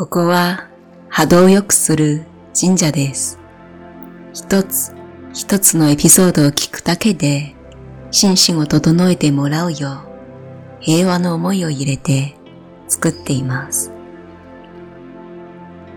[0.00, 0.66] ここは
[1.10, 2.22] 波動を良くする
[2.58, 3.38] 神社です。
[4.32, 4.94] 一つ
[5.34, 7.54] 一つのエピソードを聞くだけで
[8.10, 9.98] 心身を整えてもらうよう
[10.80, 12.34] 平和の思いを入れて
[12.88, 13.92] 作っています。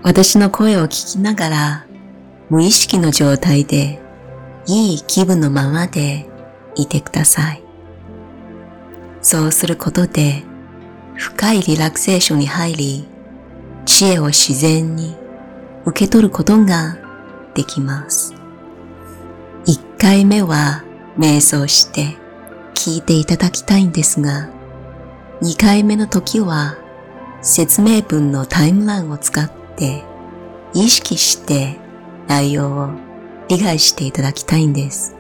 [0.01, 1.85] 私の声を聞きながら
[2.49, 4.01] 無意識の状態で
[4.67, 6.29] いい気分のままで
[6.75, 7.63] いてください。
[9.21, 10.43] そうすることで
[11.15, 13.12] 深いリラクゼーションに入り
[13.95, 15.15] 知恵を自然に
[15.85, 16.97] 受け取ることが
[17.53, 18.33] できます。
[19.67, 20.83] 一回目は
[21.15, 22.17] 瞑想して
[22.73, 24.49] 聞いていただきたいんですが、
[25.41, 26.75] 二回目の時は
[27.43, 30.03] 説明文のタイムラインを使って
[30.73, 31.77] 意識して
[32.27, 32.89] 内容を
[33.47, 35.15] 理解していただきたいんです。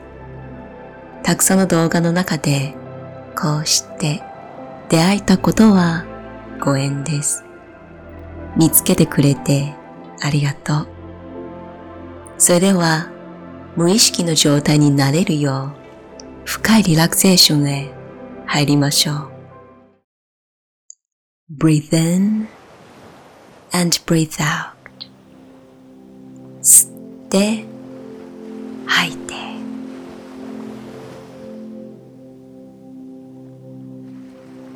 [1.21, 2.73] たくさんの動画の中で
[3.39, 4.23] こうして
[4.89, 6.05] 出会えたことは
[6.59, 7.45] ご縁です。
[8.55, 9.73] 見つけてくれて
[10.21, 10.87] ありがとう。
[12.37, 13.09] それでは
[13.75, 15.83] 無意識の状態になれるよう
[16.45, 17.91] 深いリラクゼーションへ
[18.45, 19.33] 入りましょう。
[21.57, 22.47] breathe in
[23.71, 24.73] and breathe out
[26.61, 26.91] 吸っ
[27.29, 27.65] て
[28.85, 29.33] 吐いて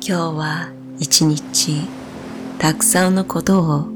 [0.00, 1.97] 日は一日
[2.58, 3.88] たくさんのことを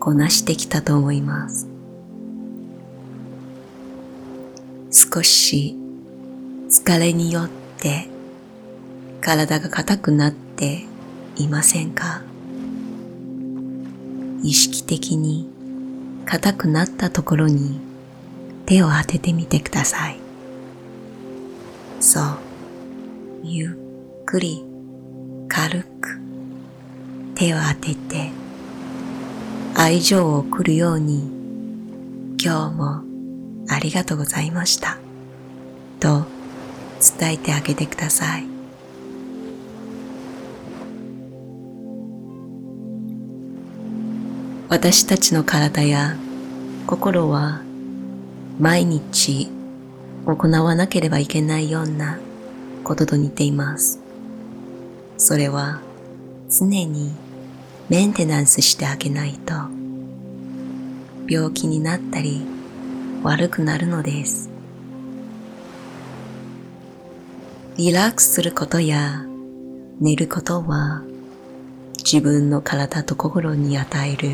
[0.00, 1.68] こなしてきたと思います。
[4.90, 5.76] 少し
[6.68, 8.08] 疲れによって
[9.20, 10.84] 体が硬くなって
[11.36, 12.22] いませんか？
[14.42, 15.48] 意識的に
[16.26, 17.80] 硬くなったところに
[18.66, 20.18] 手を当ててみてください。
[22.00, 22.24] そう、
[23.44, 23.70] ゆ
[24.22, 24.64] っくり
[25.48, 26.20] 軽く
[27.34, 28.30] 手を当てて
[29.74, 31.22] 愛情を送るように
[32.42, 33.02] 今日も
[33.68, 34.98] ありがとうございました
[36.00, 36.26] と
[37.18, 38.46] 伝えてあげてください
[44.68, 46.16] 私たちの体や
[46.86, 47.62] 心は
[48.58, 49.48] 毎日
[50.26, 52.18] 行わなければいけないような
[52.82, 54.00] ことと似ています。
[55.16, 55.80] それは
[56.50, 57.12] 常に
[57.90, 59.52] メンテナンスしてあげないと
[61.28, 62.40] 病気になったり
[63.22, 64.48] 悪くなるのです。
[67.76, 69.24] リラックスすることや
[70.00, 71.02] 寝ることは
[71.98, 74.30] 自分の体と心に与える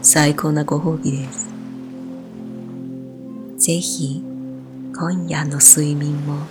[0.00, 1.50] 最高なご褒美です。
[3.58, 4.22] ぜひ
[4.96, 6.46] 今夜の睡眠も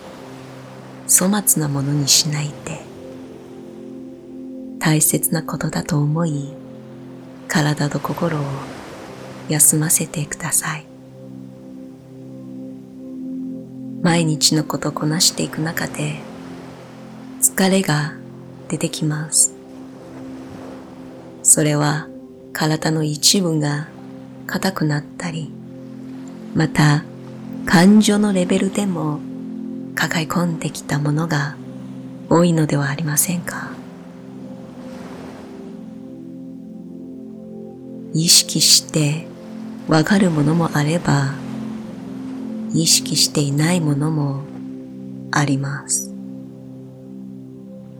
[1.09, 2.90] 粗末なものにしないで
[4.83, 6.51] 大切なことだと思い
[7.47, 8.41] 体と心を
[9.47, 10.85] 休ませてください。
[14.01, 16.15] 毎日のことこなしていく中で
[17.41, 18.15] 疲れが
[18.69, 19.53] 出てきます。
[21.43, 22.07] それは
[22.51, 23.87] 体の一部が
[24.47, 25.51] 硬くなったり、
[26.55, 27.03] また
[27.67, 29.19] 感情のレベルでも
[29.93, 31.55] 抱え込んできたものが
[32.29, 33.70] 多いのではありませんか？
[38.13, 39.27] 意識して
[39.87, 41.33] わかるものもあれば
[42.73, 44.43] 意識していないものも
[45.31, 46.11] あります。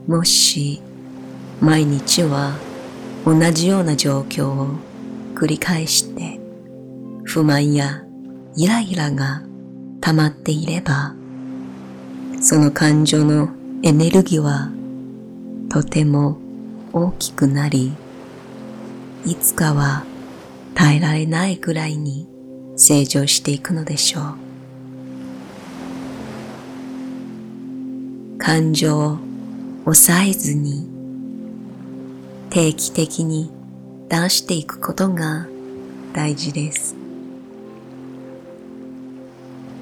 [0.07, 0.81] もし
[1.61, 2.57] 毎日は
[3.25, 4.75] 同じような状況を
[5.35, 6.39] 繰り返して
[7.23, 8.03] 不満や
[8.55, 9.43] イライラが
[10.01, 11.13] 溜まっていれば
[12.41, 13.49] その感情の
[13.83, 14.69] エネルギーは
[15.69, 16.37] とても
[16.91, 17.93] 大きくなり
[19.25, 20.03] いつかは
[20.73, 22.27] 耐えられないくらいに
[22.75, 24.23] 成長していくのでしょう。
[28.39, 29.17] 感情を
[29.83, 30.89] 抑えずに
[32.49, 33.51] 定期的に
[34.09, 35.45] 出していくことが
[36.13, 36.95] 大事です。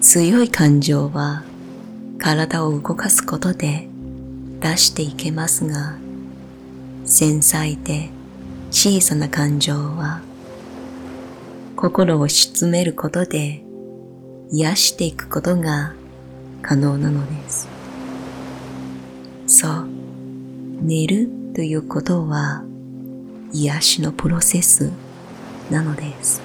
[0.02, 1.44] 強い感情は
[2.18, 3.88] 体を動かすことで
[4.60, 5.96] 出していけますが、
[7.06, 8.10] 繊細で
[8.72, 10.22] 小さな感情は
[11.76, 13.64] 心を沈めることで
[14.52, 15.94] 癒していくことが
[16.62, 17.68] 可能なのです。
[19.48, 19.88] そう、
[20.82, 22.64] 寝るということは
[23.54, 24.92] 癒しのプロセス
[25.72, 26.42] なのです。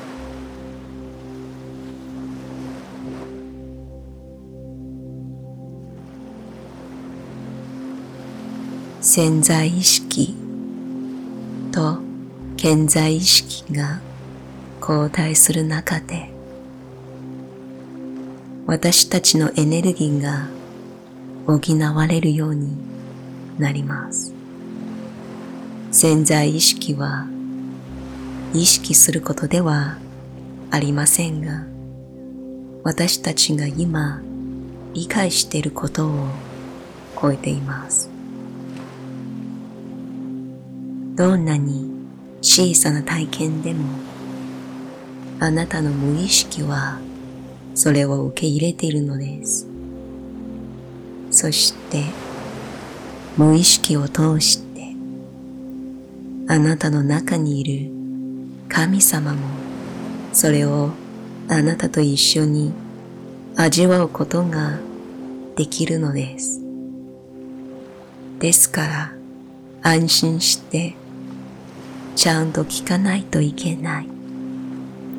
[9.01, 10.35] 潜在意識
[11.71, 12.04] と
[12.65, 14.01] 健在意識が
[14.81, 16.31] 交代する中で
[18.65, 20.49] 私たちのエネルギーが
[21.47, 22.75] 補われるように
[23.59, 24.33] なります。
[25.93, 27.27] 潜在意識は
[28.55, 29.99] 意識することでは
[30.71, 31.67] ありませんが、
[32.83, 34.23] 私たちが今
[34.95, 36.29] 理解していることを
[37.21, 38.09] 超えています。
[41.15, 41.94] どんなに
[42.47, 43.87] 小さな体験でも、
[45.41, 46.99] あなたの無意識は
[47.75, 49.67] それを受け入れているのです。
[51.31, 52.05] そして、
[53.39, 54.95] 無意識を通して、
[56.47, 57.91] あなたの中にいる
[58.69, 59.39] 神様も、
[60.35, 60.91] それを
[61.49, 62.75] あなたと一緒に
[63.57, 64.79] 味わうことが
[65.57, 66.61] できるのです。
[68.39, 69.13] ですから、
[69.81, 70.95] 安心して、
[72.17, 74.09] ちゃんと聞かないといけない。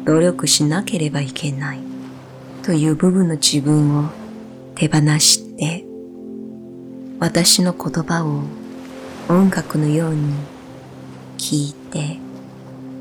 [0.06, 1.80] 努力しなければいけない。
[2.64, 4.10] という部分の自分を
[4.76, 5.86] 手放して、
[7.20, 8.44] 私の言葉を
[9.28, 10.34] 音楽のように
[11.38, 12.18] 聞いて、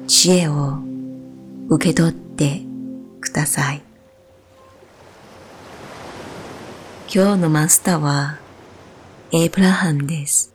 [0.06, 0.78] 知恵を
[1.68, 2.62] 受け取って
[3.20, 3.82] ください。
[7.12, 8.38] 今日のマスターは
[9.32, 10.53] エイブラハムです。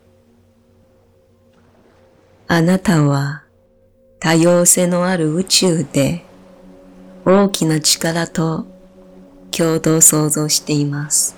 [2.51, 3.43] あなたは
[4.19, 6.25] 多様性のある宇宙で
[7.23, 8.65] 大きな力と
[9.51, 11.35] 共同創造しています。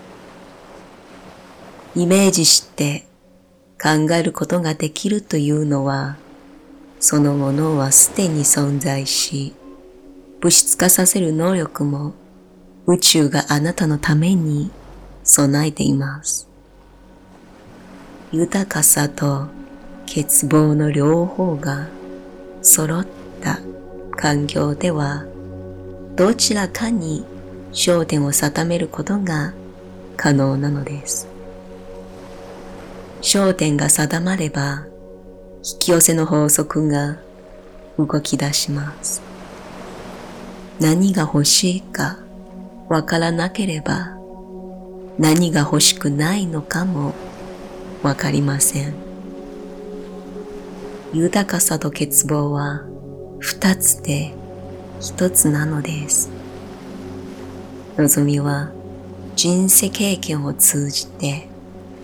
[1.97, 3.03] イメージして
[3.77, 6.15] 考えることができるというのは、
[7.01, 9.53] そのものはすでに存在し、
[10.39, 12.13] 物質化させる能力も
[12.87, 14.71] 宇宙があなたのために
[15.25, 16.47] 備えています。
[18.31, 19.47] 豊かさと
[20.13, 21.87] 欠乏の両方が
[22.61, 23.07] 揃っ
[23.39, 23.61] た
[24.17, 25.23] 環境では、
[26.17, 27.23] どちらかに
[27.71, 29.53] 焦点を定めることが
[30.17, 31.29] 可能なのです。
[33.21, 34.85] 焦点が定まれば、
[35.63, 37.17] 引き寄せの法則が
[37.97, 39.21] 動き出します。
[40.81, 42.17] 何が欲しいか
[42.89, 44.17] わからなければ、
[45.17, 47.13] 何が欲しくないのかも
[48.03, 49.10] わかりません。
[51.13, 52.85] 豊かさと欠乏は
[53.39, 54.33] 二つで
[55.01, 56.31] 一つなのです。
[57.97, 58.71] 望みは
[59.35, 61.49] 人生経験を通じて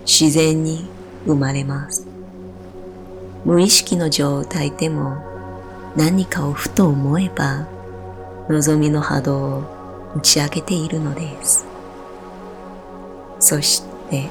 [0.05, 0.89] 自然に
[1.25, 2.05] 生まれます。
[3.45, 5.23] 無意識の状態でも
[5.95, 7.65] 何かをふと思えば
[8.49, 11.65] 望みの波動を打ち上げているのです。
[13.39, 14.27] そして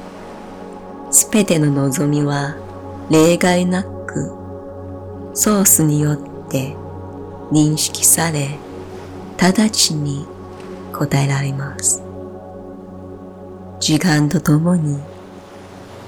[1.09, 2.55] すべての望みは
[3.09, 4.46] 例外なく
[5.39, 6.17] ソースによっ
[6.49, 6.75] て
[7.51, 8.57] 認識され
[9.37, 10.25] 直ちに
[10.91, 12.01] 答えられます。
[13.79, 14.99] 時間とともに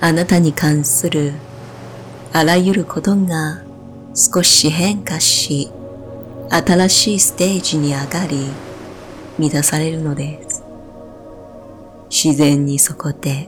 [0.01, 1.33] あなたに関する
[2.33, 3.61] あらゆることが
[4.15, 5.69] 少し変化し、
[6.49, 8.47] 新しいステージに上がり、
[9.37, 10.63] 満たされるのです。
[12.09, 13.47] 自然にそこで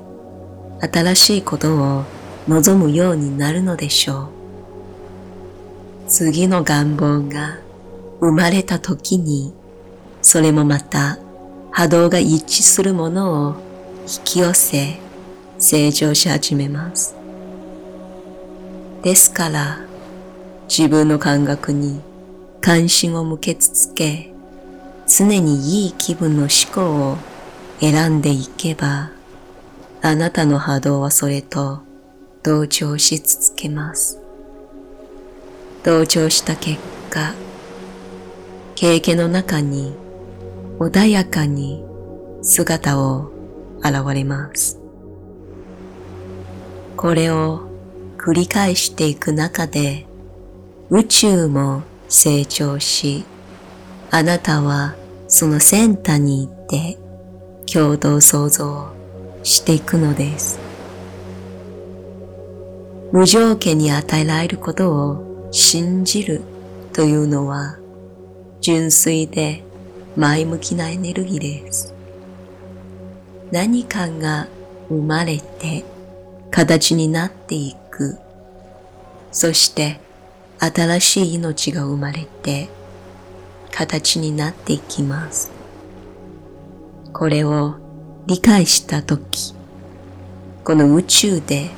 [0.80, 2.03] 新しいことを
[2.48, 4.40] 望むようになるのでしょう。
[6.12, 7.58] 次の願望が
[8.20, 9.53] 生まれた時に、
[10.22, 11.18] それもまた
[11.72, 13.56] 波動が一致するものを
[14.01, 15.00] 引き寄せ、
[15.58, 17.15] 成長し始めます。
[19.03, 19.80] ですから、
[20.68, 22.01] 自分の感覚に
[22.60, 24.34] 関心を向け続け、
[25.08, 27.18] 常にいい気分の思考を
[27.80, 29.12] 選んでいけば、
[30.01, 31.80] あなたの波動はそれと
[32.44, 34.21] 同調し続けます。
[35.83, 37.33] 同調した結果、
[38.75, 39.95] 経験の中に
[40.77, 41.83] 穏やかに
[42.43, 43.31] 姿を
[43.83, 44.79] 現れます。
[46.95, 47.61] これを
[48.17, 50.05] 繰り返していく中で
[50.91, 53.25] 宇宙も成長し、
[54.11, 54.93] あなたは
[55.27, 57.00] その先端に行って
[57.65, 58.93] 共同創造
[59.41, 60.59] していくのです。
[63.11, 66.41] 無条件に与えられることを信じる
[66.93, 67.77] というのは
[68.62, 69.63] 純粋で
[70.15, 71.93] 前向きなエネルギーです。
[73.51, 74.48] 何かが
[74.88, 75.84] 生まれて
[76.51, 78.17] 形になっていく。
[79.31, 80.00] そして
[80.60, 82.70] 新しい命が生まれて
[83.72, 85.51] 形になっていきます。
[87.12, 87.75] これを
[88.25, 89.53] 理解したとき、
[90.63, 91.72] この宇宙で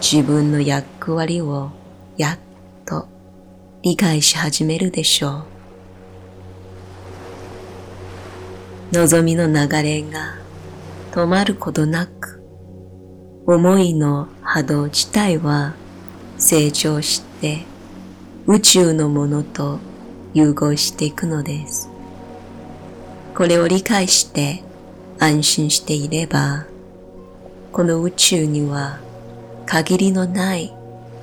[0.00, 1.70] 自分の役割を
[2.16, 2.38] やっ
[3.86, 5.44] 理解し始めるでしょ
[8.90, 8.96] う。
[8.96, 10.34] 望みの流れが
[11.12, 12.42] 止まることなく、
[13.46, 15.76] 思いの波動自体は
[16.36, 17.64] 成長して
[18.48, 19.78] 宇宙のものと
[20.34, 21.88] 融合していくのです。
[23.36, 24.64] これを理解して
[25.20, 26.66] 安心していれば、
[27.70, 28.98] この宇宙には
[29.64, 30.74] 限りのない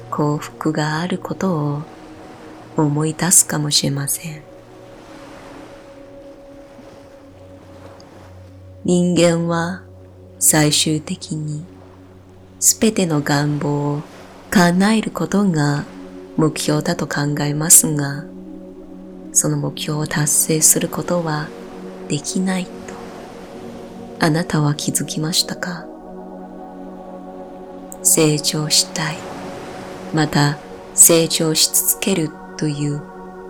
[0.10, 1.82] 幸福があることを
[2.76, 4.42] 思い出すかもしれません。
[8.84, 9.84] 人間は
[10.40, 11.64] 最終的に
[12.60, 14.02] すべての願望を
[14.50, 15.86] 叶えることが
[16.36, 18.26] 目標だと考えますが、
[19.32, 21.48] その目標を達成することは
[22.10, 22.72] できないと
[24.20, 25.86] あなたは気づきましたか？
[28.04, 29.18] 成長したい。
[30.14, 30.58] また
[30.94, 33.02] 成長し続けるという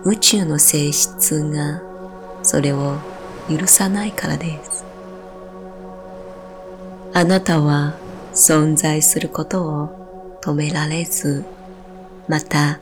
[0.04, 1.82] 宇宙の性質が
[2.42, 2.98] それを
[3.48, 4.84] 許さないからです。
[7.12, 7.94] あなたは
[8.32, 11.44] 存在することを止められず、
[12.28, 12.80] また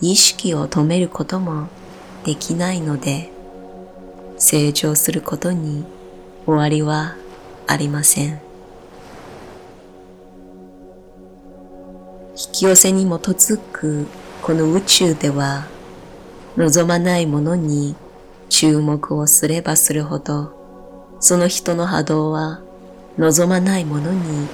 [0.00, 1.68] 意識を止めることも
[2.24, 3.30] できないので、
[4.36, 5.84] 成長することに
[6.46, 7.16] 終わりは
[7.66, 8.40] ありません。
[12.34, 14.06] 引き寄せに基づく
[14.42, 15.68] この宇宙では
[16.56, 17.94] 望まないものに
[18.48, 22.60] 注目をすればするほどその人の波動は
[23.16, 24.48] 望まないものに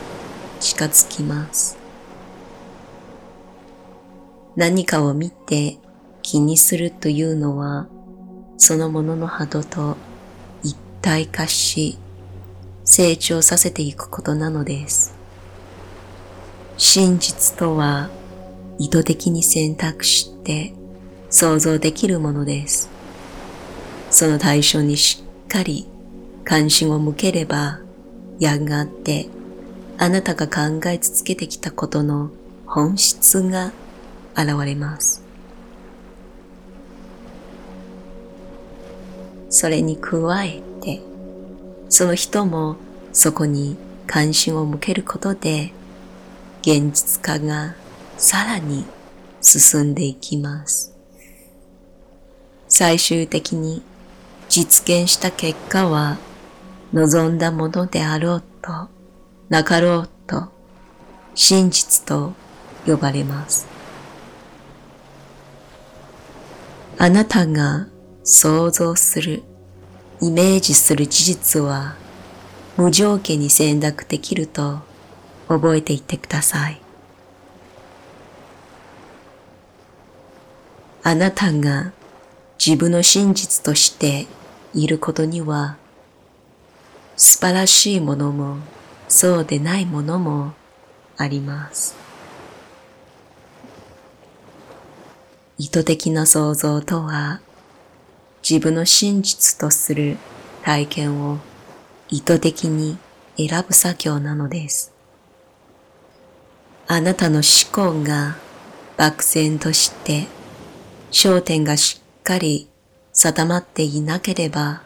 [0.60, 1.78] 近づきます。
[4.56, 5.78] 何かを見て
[6.20, 7.86] 気にするというのは
[8.58, 9.96] そのものの波動と
[10.62, 11.96] 一体化し
[12.84, 15.14] 成長させていくことなのです。
[16.76, 18.10] 真実とは
[18.78, 20.72] 意図的に選択して
[21.30, 22.90] 想像できるものです。
[24.10, 25.86] その対象にしっかり
[26.44, 27.80] 関心を向ければ、
[28.38, 29.28] やがて
[29.98, 32.30] あなたが考え続けてきたことの
[32.66, 33.72] 本質が
[34.36, 35.24] 現れます。
[39.50, 41.00] それに加えて、
[41.88, 42.76] その人も
[43.12, 45.72] そこに関心を向けることで
[46.62, 47.74] 現実化が
[48.18, 48.84] さらに
[49.40, 50.92] 進んでいきます。
[52.66, 53.82] 最終的に
[54.48, 56.18] 実現した結果は
[56.92, 58.88] 望んだものであろうと
[59.48, 60.48] なかろうと
[61.34, 62.34] 真実と
[62.86, 63.68] 呼ばれます。
[66.98, 67.86] あなたが
[68.24, 69.44] 想像する、
[70.20, 71.94] イメージする事実は
[72.76, 74.80] 無条件に選択できると
[75.46, 76.87] 覚えていてください。
[81.02, 81.92] あなたが
[82.64, 84.26] 自分の真実として
[84.74, 85.76] いることには
[87.16, 88.58] 素晴らしいものも
[89.08, 90.52] そうでないものも
[91.16, 91.96] あります。
[95.58, 97.40] 意図的な想像とは
[98.48, 100.16] 自分の真実とする
[100.62, 101.38] 体験を
[102.08, 102.98] 意図的に
[103.36, 104.92] 選ぶ作業なのです。
[106.86, 108.36] あなたの思考が
[108.96, 110.26] 漠然として
[111.10, 112.68] 焦点がしっかり
[113.12, 114.82] 定まっていなければ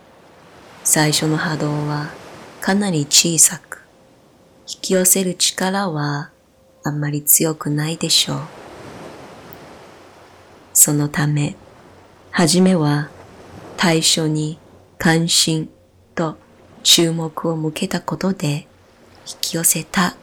[0.84, 2.10] 最初の波動は
[2.60, 3.82] かなり小さく
[4.68, 6.30] 引き寄せる力は
[6.84, 8.38] あんまり強くないでしょう。
[10.72, 11.54] そのため、
[12.30, 13.10] はじめは
[13.76, 14.58] 対象に
[14.98, 15.68] 関心
[16.14, 16.36] と
[16.82, 18.66] 注目を向けたことで
[19.26, 20.16] 引き寄せた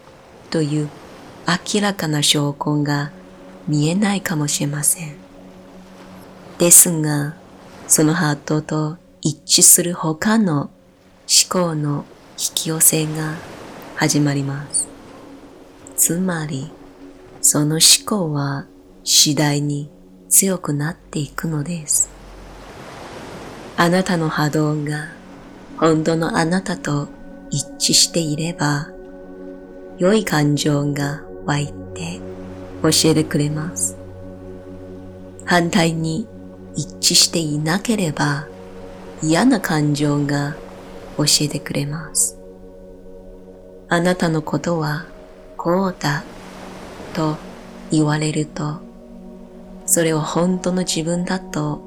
[0.49, 0.89] という
[1.73, 3.11] 明らかな証拠が
[3.67, 5.18] 見えないかもしれません。
[6.59, 7.35] ですが、
[7.87, 10.69] そのハートと一致する他の思
[11.49, 13.35] 考の引き寄せが
[13.95, 14.89] 始まります。
[15.95, 16.69] つまり、
[17.41, 18.67] その思考は
[19.05, 19.89] 次第に
[20.27, 22.09] 強くなっていくのです。
[23.77, 25.13] あなたの波動が
[25.77, 27.07] 本当のあなたと
[27.49, 28.89] 一致していれば、
[29.97, 32.19] 良い感情が湧いて
[32.83, 33.95] 教えてくれます。
[35.45, 36.27] 反対に
[36.79, 38.47] 一致していなければ
[39.21, 40.55] 嫌な感情が
[41.17, 42.39] 教えてくれます。
[43.89, 45.05] あなたのことは
[45.57, 46.23] こうだ
[47.13, 47.35] と
[47.91, 48.79] 言われると、
[49.85, 51.81] それを本当の自分だと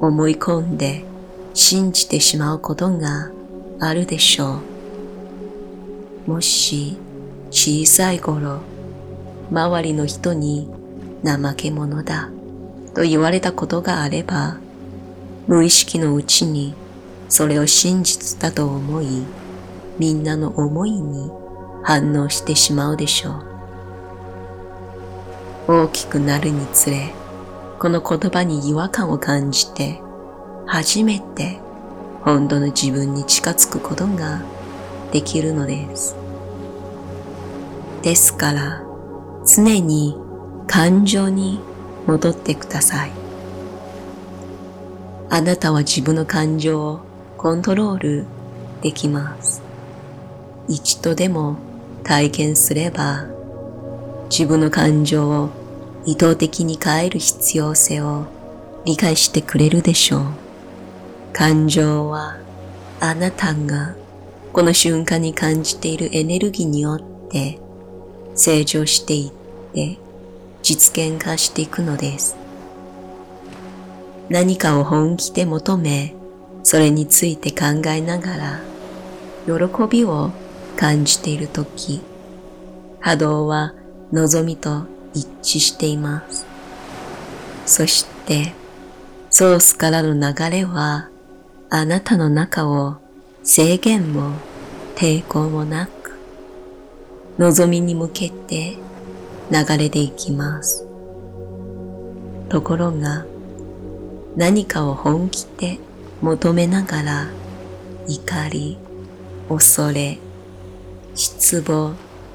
[0.00, 1.04] 思い込んで
[1.52, 3.30] 信じてしまうことが
[3.80, 4.60] あるでしょ
[6.26, 6.30] う。
[6.30, 6.96] もし
[7.50, 8.60] 小さい頃
[9.50, 10.70] 周りの人に
[11.22, 12.30] 怠け者だ
[12.98, 14.58] と言われたことがあれば、
[15.46, 16.74] 無意識のうちに
[17.28, 19.22] それを真実だと思い、
[20.00, 21.30] みんなの思いに
[21.84, 23.30] 反応してしまうでしょ
[25.68, 25.84] う。
[25.84, 27.14] 大きくなるにつれ、
[27.78, 30.02] この言葉に違和感を感じて、
[30.66, 31.60] 初めて
[32.24, 34.42] 本当の自分に近づくことが
[35.12, 36.16] できるのです。
[38.02, 38.82] ですから、
[39.46, 40.16] 常に
[40.66, 41.60] 感情に
[42.08, 43.10] 戻ってください。
[45.28, 47.00] あなたは自分の感情を
[47.36, 48.24] コントロール
[48.80, 49.62] できます。
[50.68, 51.58] 一度でも
[52.02, 53.26] 体験すれば、
[54.30, 55.50] 自分の感情を
[56.06, 58.24] 意図的に変える必要性を
[58.86, 60.22] 理解してくれるでしょう。
[61.34, 62.38] 感情は
[63.00, 63.94] あなたが
[64.54, 67.60] この瞬間に感じているエネルギーによって
[68.34, 69.98] 成長していって
[70.62, 72.36] 実現化していくのです。
[74.28, 76.14] 何かを本気で求め、
[76.62, 78.60] それについて考えながら、
[79.46, 80.30] 喜びを
[80.76, 82.02] 感じているとき、
[83.00, 83.74] 波動は
[84.12, 86.46] 望みと一致しています。
[87.64, 88.52] そして、
[89.30, 91.08] ソースからの流れは、
[91.70, 92.96] あなたの中を
[93.42, 94.32] 制限も
[94.96, 96.18] 抵抗もなく、
[97.38, 98.76] 望みに向けて
[99.50, 100.86] 流れていきます。
[102.48, 103.26] ところが、
[104.36, 105.78] 何かを本気で
[106.20, 107.26] 求めながら
[108.06, 108.78] 怒り、
[109.48, 110.18] 恐れ、
[111.14, 111.92] 失望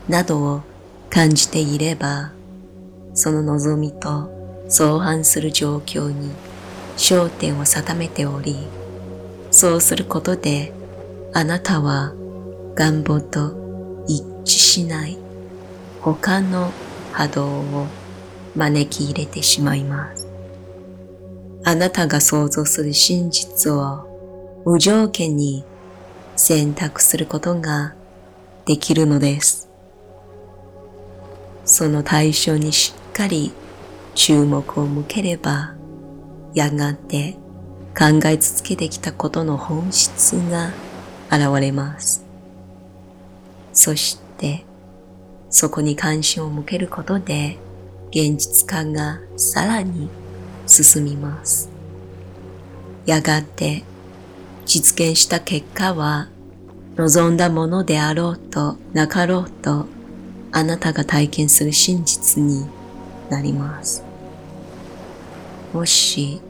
[0.09, 0.61] などを
[1.09, 2.31] 感じていれば、
[3.13, 4.31] その望みと
[4.67, 6.31] 相反する状況に
[6.97, 8.67] 焦点を定めており、
[9.51, 10.73] そうすることで
[11.33, 12.13] あなたは
[12.75, 15.17] 願望と一致しない
[16.01, 16.71] 他の
[17.13, 17.87] 波動を
[18.55, 20.27] 招き入れてしまいます。
[21.63, 25.63] あなたが想像する真実を無条件に
[26.35, 27.93] 選択することが
[28.65, 29.69] できるのです。
[31.65, 33.53] その対象にしっかり
[34.15, 35.75] 注目を向ければ、
[36.53, 37.37] やがて
[37.97, 40.71] 考え続けてきたことの本質が
[41.31, 42.25] 現れます。
[43.71, 44.65] そして、
[45.53, 47.59] そこに関心を向けることで、
[48.09, 50.09] 現実感がさらに
[50.65, 51.69] 進みます。
[53.05, 53.83] やがて
[54.65, 56.29] 実現した結果は
[56.95, 59.85] 望んだものであろうとなかろうと
[60.51, 62.65] あなたが体験する真実に
[63.29, 64.03] なります。
[65.71, 66.41] もし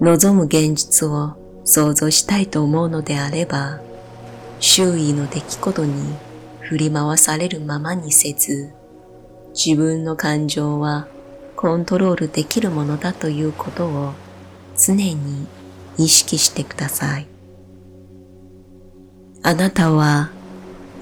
[0.00, 3.80] 望む現実を想像したいと思うのであれば
[4.60, 5.92] 周囲の出来事に
[6.72, 8.72] 振り回されるままにせず
[9.54, 11.06] 自分の感情は
[11.54, 14.14] コントロールできるものだということを
[14.74, 15.46] 常に
[15.98, 17.26] 意識してください。
[19.42, 20.30] あなたは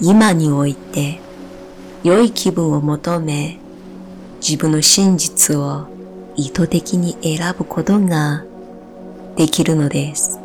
[0.00, 1.20] 今において
[2.02, 3.60] 良い気分を求め
[4.40, 5.86] 自分の真実を
[6.34, 8.42] 意図的に選ぶことが
[9.36, 10.40] できるのです。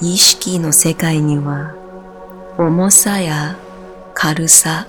[0.00, 1.74] 意識の世界には
[2.56, 3.58] 重さや
[4.14, 4.86] 軽さ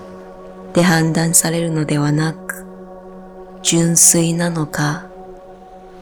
[0.73, 2.63] で判断されるのではなく、
[3.63, 5.07] 純粋なのか、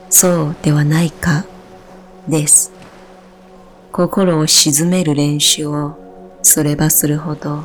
[0.10, 1.46] そうではないか
[2.28, 2.74] です。
[3.94, 5.96] 心を沈める練習を
[6.44, 7.64] すればするほど、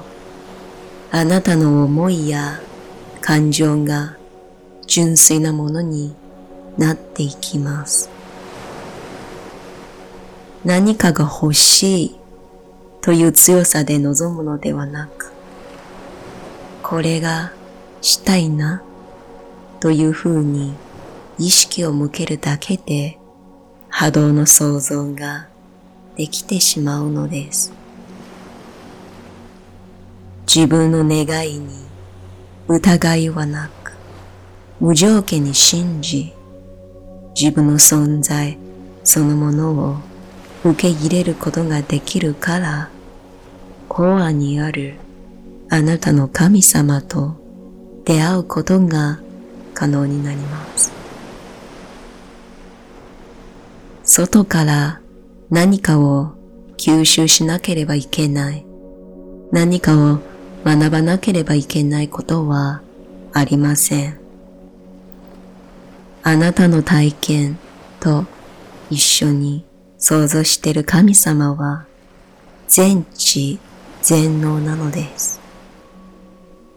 [1.10, 2.60] あなたの思いや
[3.20, 4.16] 感情が
[4.86, 6.14] 純粋なものに
[6.78, 8.11] なっていきます。
[10.64, 12.16] 何かが欲しい
[13.00, 15.32] という強さで望むのではなく、
[16.82, 17.52] これが
[18.00, 18.82] したいな
[19.80, 20.74] というふうに
[21.38, 23.18] 意識を向けるだけで
[23.88, 25.48] 波動の想像が
[26.16, 27.72] できてしまうのです。
[30.46, 31.74] 自分の願いに
[32.68, 33.94] 疑いはなく、
[34.78, 36.32] 無条件に信じ、
[37.34, 38.56] 自分の存在
[39.02, 40.11] そのものを
[40.64, 42.90] 受け入れることができるから、
[43.88, 44.94] コアにある
[45.68, 47.36] あなたの神様と
[48.04, 49.20] 出会うことが
[49.74, 50.92] 可能になります。
[54.04, 55.00] 外から
[55.50, 56.32] 何かを
[56.76, 58.66] 吸収しなければいけない。
[59.50, 60.18] 何かを
[60.64, 62.82] 学ばなければいけないことは
[63.32, 64.18] ありません。
[66.22, 67.58] あなたの体験
[67.98, 68.26] と
[68.90, 69.64] 一緒に
[70.04, 71.86] 想像している神様は
[72.66, 73.60] 全知
[74.02, 75.40] 全能なのです。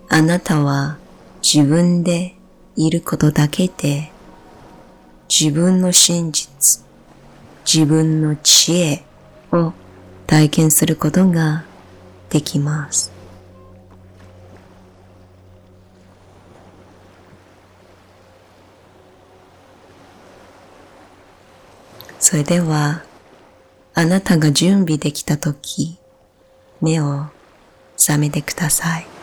[0.09, 0.99] あなたは
[1.41, 2.35] 自分で
[2.75, 4.11] いることだけで
[5.27, 6.85] 自分の真実、
[7.65, 9.03] 自分の知恵
[9.51, 9.73] を
[10.27, 11.65] 体験することが
[12.29, 13.11] できます。
[22.19, 23.03] それでは、
[23.97, 25.97] あなたが準備できたとき、
[26.81, 27.27] 目を
[27.95, 29.14] 覚めてください。